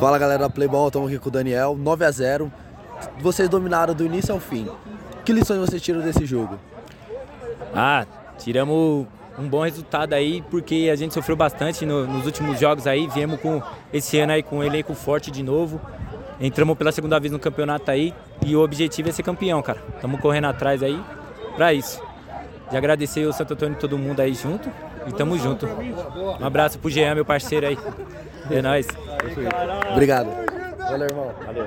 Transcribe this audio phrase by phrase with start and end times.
[0.00, 2.52] Fala galera da Playball, estamos aqui com o Daniel, 9 a 0
[3.20, 4.68] Vocês dominaram do início ao fim.
[5.24, 6.58] Que lições vocês tiram desse jogo?
[7.72, 8.04] Ah,
[8.36, 9.06] tiramos
[9.38, 13.38] um bom resultado aí, porque a gente sofreu bastante no, nos últimos jogos aí, viemos
[13.40, 13.62] com
[13.92, 15.80] esse ano aí com um elenco forte de novo.
[16.40, 18.12] Entramos pela segunda vez no campeonato aí
[18.44, 19.80] e o objetivo é ser campeão, cara.
[19.94, 21.00] Estamos correndo atrás aí
[21.54, 22.02] para isso.
[22.68, 24.68] De agradecer o Santo Antônio e todo mundo aí junto
[25.06, 25.64] e tamo junto.
[26.40, 27.78] Um abraço pro Jean, meu parceiro aí.
[28.50, 28.88] É nóis.
[29.92, 30.28] Obrigado.
[30.78, 31.34] Valeu, irmão.
[31.46, 31.66] Valeu.